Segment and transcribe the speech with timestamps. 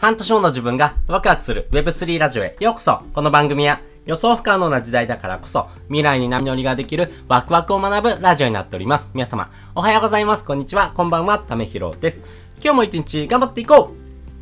[0.00, 9.10] 半年後の自分がワクワクする Web3 ラジオへようこそこの番組は予想不可能な時代だからこそ未来に波乗りができるワクワクを学ぶラジオになっております。
[9.12, 10.44] 皆様、おはようございます。
[10.46, 10.92] こんにちは。
[10.94, 11.38] こんばんは。
[11.38, 12.22] ためひろです。
[12.64, 13.94] 今日も一日頑張っていこ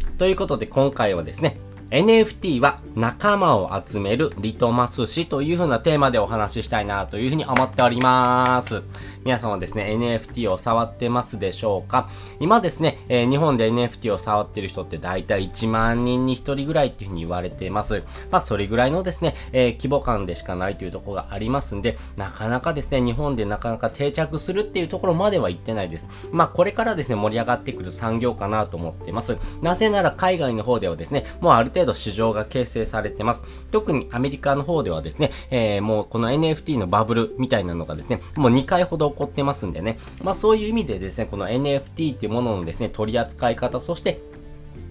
[0.06, 1.58] うということで今回はですね、
[1.90, 8.82] NFT は仲間を集めるリトマス紙という風なテーマでお話ししたいなというふうに思っております。
[9.24, 12.10] 皆さんはですね、NFT を触ってますでしょうか？
[12.40, 18.02] 今ですね、えー、日本で NFT を触ってる人って大体1万人に1人ぐらいっていう風に言われています。
[18.30, 26.06] まあ、それぐらいのですね、えー、規模感でしかないというところがありますんで、なかなかですね、日本でなかなか定着するっていうところまでは行ってないです。
[26.32, 29.38] まあ、これからですね、盛り上がってくる産業かなと思っています。
[29.62, 33.42] なぜなら海外の方ではですね、もうある程度市場が形成されてます。
[33.70, 44.20] 特にアメリカの方ではですね、えー、もうこの NFT のバブルみたいなのがですね、もう2回ほど起こってますんでね、まあそういう意味でですね、この NFT っていうもののですね、取り扱い方、そして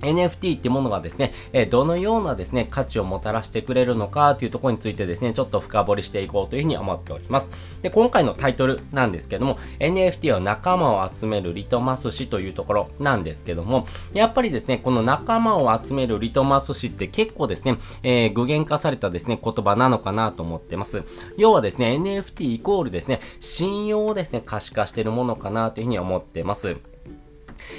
[0.02, 7.50] NFT ってものがですね、えどのようなですね、価値をもたらしてくれるのかというところについてですね、ちょっと深掘りしていこうというふうに思っております。
[7.81, 21.04] で、今回のタイトルなんですけども、NFT は仲間を集めるリトマス紙というところなんですけども、やっぱりですね、この仲間を集めるリトマス紙って結構ですね、えー、具現化されたですね、言葉なのかなと思ってます。
[21.38, 26.78] 要はですね、NFT イコールですね、信用をですね、可視化してるものかなというふうに思ってます。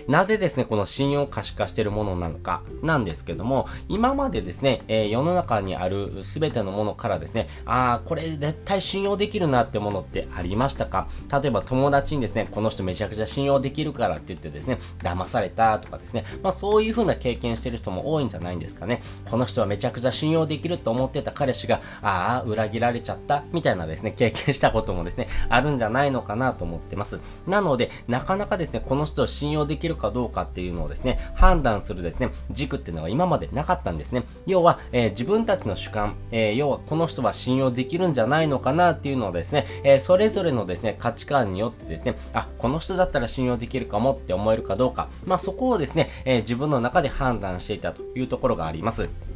[0.07, 11.09] なぜですね、この信用可視化しているものなのか、なんですけども、今までですね、えー、世の中にある全てのものからですね、ああ、これ絶対信用できるなってものってありましたか？
[11.31, 19.03] 例えば友達にですね、この人めちゃくちゃ信用できるからって言ってですね、騙されたとかですね、まあそういう風な経験してる人も多いんじゃないんですかね。
[19.31, 27.21] この人はめちゃくちゃ信用できると思ってた彼氏が、ああ、裏切られちゃったみたいなですね、経験したこともですね、あるんじゃないのかなと思ってます。
[27.47, 34.25] なので、なかなかですね、この人を信用できるかどうかっていうのをですね、判断するですね、軸っていうのが今までなかったんですね。
[34.47, 49.28] 要は、えー、自分たちの主観、えー、要はこの人は信用できるんじゃないのかなっていうのをですね、えー、それぞれのですね、価値観によってですね、あ、この人だったら信用できるかもって思えるかどうか、まあそこをですね、え自分の中で判断していたというところがあります。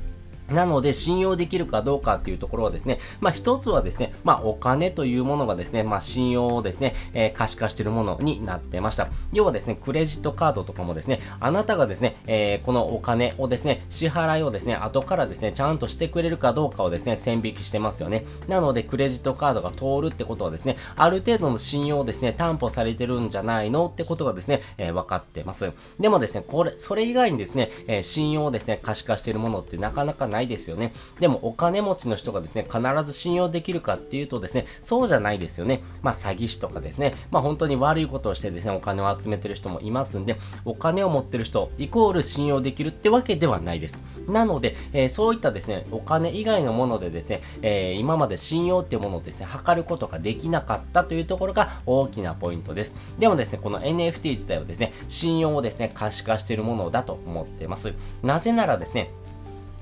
[0.53, 9.09] なので、信用できるかどうかっていうところはですね、まあ一つはですね、まあお金というものがですね、まあ信用をですね、えー、可視化しているものになってました。
[9.33, 18.25] 要はですね、クレジットカードとかもですね、あなたがですね、えー、このお金をですね、支払いをですね、後からですね、ちゃんとしてくれるかどうかをですね、線引きしてますよね。
[18.49, 25.73] なので、クレジットカードが通るってことはですね、ある程度の信用をですね、担保されてるんじゃないのってことがですね、えー、分かってます。
[25.99, 30.93] でもですね、これ、それ以外にですね、え、信用をですね、可視化しているものってなかなかないないですよね。
[31.21, 35.83] でもお金持ちの人がですね、必ず信用できるかっていうとですね、そうじゃないですよね。
[36.03, 43.99] まあ詐欺師とかですね、まあ本当に悪いことをしてですね、お金を集めてる人もいますんで、お金を持ってる人イコール信用できるってわけではないです。
[44.27, 52.95] なので、えー、そういったですね、お金以外のものでですね、えー、今まで信用っていうものをですね、測ることができなかったというところが大きなポイントです。
[53.19, 57.93] でもですね、この NFT 自体はですね、信用をですね、可視化しているものだと思っています。
[58.23, 59.11] なぜならですね、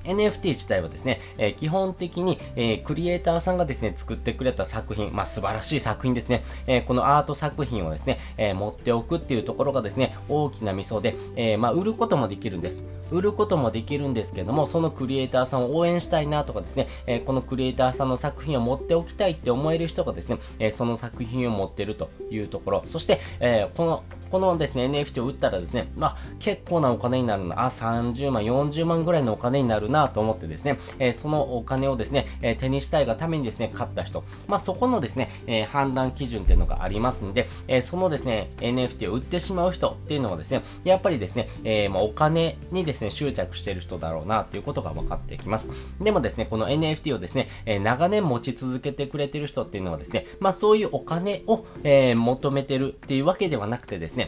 [0.04, 12.82] NFT 自体はですね、えー、基本的に、えー、クリエイターさんがですね、作ってくれた作品、まあ、素晴らしい作品ですね、えー、このアート作品をですね、え持っておくっていうところがですね、大きなミソで、えまあ、売ることもできるんです。
[13.10, 45.70] 売ることもできるんですけども、そのクリエイターさんを応援したいなとかですね、えこのクリエイターさんの作品を持っておきたいって思える人がですね、えその作品を持ってるというところ、そして、えこのこのですね、NFT を売ったらですね、まあ、結構なお金になるな、あ、30万、40万ぐらいのお金になるなと思ってですね、えー、そのお金をですね、えー、手にしたいがためにですね、買った人、まあ、そこのですね、えー、判断基準っていうのがありますんで、えそのですね、NFT を売ってしまう人っていうのはですね、やっぱりですね、えまあ、お金にですね、執着してる人だろうなということが分かってきます。
[46.00, 54.19] でもですね、この NFT をですね、え長年持ち続けてくれてる人っていうのはですね、まあ、そういうお金を、え求めてるっていうわけではなくてですね、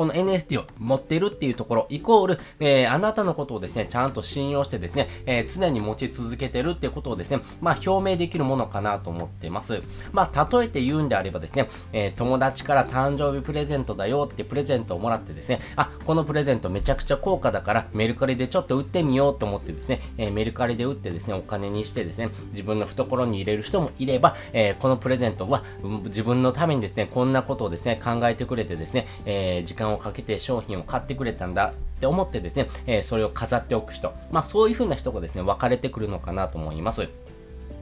[0.00, 9.82] この NFT を持ってるっていうところ、イコール、えー、あなたのことをですね、ちゃんと信用してですね、えー、常に持ち続けてるっていうことをですね、まあ、表明できるものかなと思ってます。
[10.12, 25.62] まあ、例えて言うんであればですね、えー、友達から誕生日プレゼントだよってプレゼントをもらってですね、あ、このプレゼントめちゃくちゃ高価だからメルカリでちょっと売ってみようと思ってですね、えメルカリで売ってですね、お金にしてですね、自分の懐に入れる人もいれば、えこのプレゼントは、
[26.04, 37.08] 自分のためにですね、こんなことをですね、考えてくれてですね、え時間をかけて商品を買ってくれたんだって思ってですね、えー、それを飾っておく人、まあそういう風な人がですね、分かれてくるのかなと思います。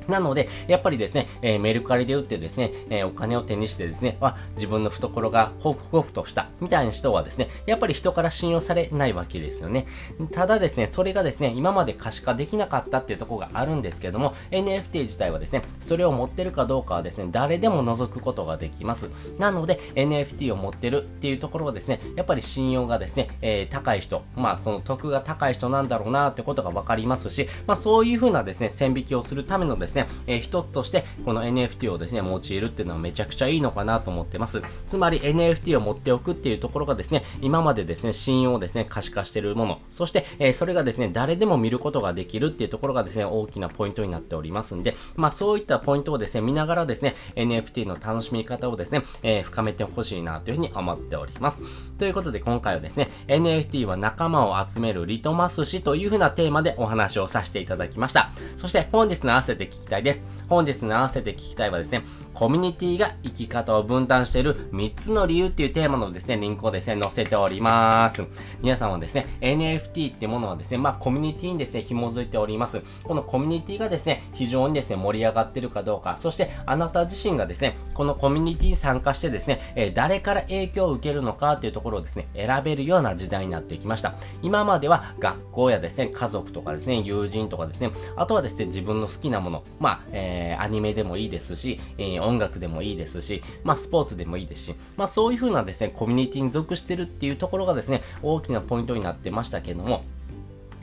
[0.08, 9.86] なので、やっぱりですね、えー、メルカリで売ってですね、えー、お金を手にしてですね、は自分の懐がホクホクとしたみたいな人はですね、やっぱり人から信用されないわけですよね。
[10.32, 19.10] ただですね、それがですね、今まで可視化できなかったっていうところがあるんですけども、NFT 自体はですね、それを持ってるかどうかはですね、誰でも覗くことができます。
[19.38, 34.62] なので、NFT を持ってるっていうところはですね、やっぱり信用がですね、えー、高い人、まあその得が高い人なんだろうなってことがわかりますし、まあそういう風なですね、線引きをするためのですね、ね、えー、一つとして、この NFT をですね、用いるっていうのはめちゃくちゃいいのかなと思ってます。
[34.88, 51.60] つまり NFT を持っておくっていうところがですね、今までですね、信用をですね、可視化してるもの、そして、えー、それがですね、誰でも見ることができるっていうところがですね、大きなポイントになっておりますんで、まあそういったポイントをですね、見ながらですね、NFT の楽しみ方をですね、えー、深めてほしいなというふうに思っております。
[51.98, 58.30] ということで今回はですね、NFT は仲間を集めるリトマス紙というふうなテーマでお話をさせていただきました。
[58.56, 60.22] そして本日の合わせて聞きたいです。
[60.48, 62.02] 本日の合わせて聞きたいはですね、
[62.32, 68.24] コミュニティが生き方を分担している3つの理由っていうテーマのですね、リンクをですね、載せております。
[68.62, 72.80] 皆さんはですね、NFT ってものはですね、まあコミュニティにですね、紐づいております。
[73.02, 84.14] このコミュニティがですね、非常にですね、盛り上がってるかどうか、そしてあなた自身がですね、このコミュニティに参加してですね、えー、誰から影響を受けるのかっていうところをですね、選べるような時代になってきました。
[84.42, 100.04] 今までは学校やですね、家族とかですね、友人とかですね、あとはですね、自分の好きなもの、まあ、えー、アニメでもいいですし、えー、音楽でもいいですし、まあ、スポーツでもいいですし、まあ、そういう風なですね、コミュニティに属してるっていうところがですね、大きなポイントになってましたけども、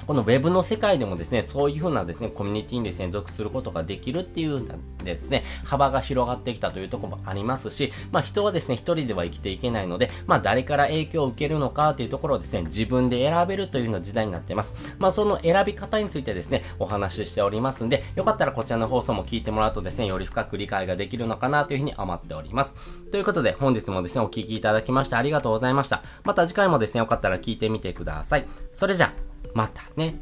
[0.08, 4.64] この Web の世界でもですね、そういう風なですね、コミュニティにですね、属することができるっていう
[5.04, 14.76] ですね、幅が広がってきたというところもありますし、まあ人はですね、一人では生きていけないので、まあ誰から影響を受けるのかっていうところをですね、自分で選べるというような時代になっています。
[15.00, 22.76] まあその選び方についてですね、お話ししておりますんで、よかったらこちらの放送も聞いてもらうとですね、より深く理解ができるのかなというふうに思っております。
[23.12, 26.04] ということで、本日もですね、お聴きいただきましてありがとうございました。
[26.24, 28.46] また次回もですね、よかったら聞いてみてください。
[28.74, 30.16] それじゃあ、またね。